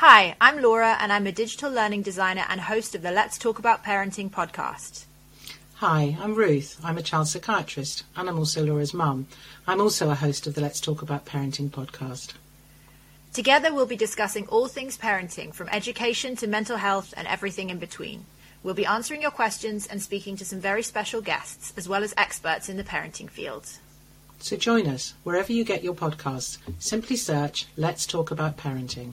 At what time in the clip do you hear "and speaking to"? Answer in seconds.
19.86-20.44